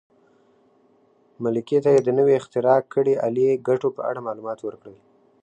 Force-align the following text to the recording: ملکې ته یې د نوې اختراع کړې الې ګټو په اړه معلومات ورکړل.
ملکې 1.43 1.79
ته 1.83 1.89
یې 1.95 2.01
د 2.03 2.09
نوې 2.17 2.33
اختراع 2.39 2.79
کړې 2.93 3.13
الې 3.27 3.61
ګټو 3.67 3.89
په 3.95 4.01
اړه 4.09 4.25
معلومات 4.27 4.59
ورکړل. 4.63 4.95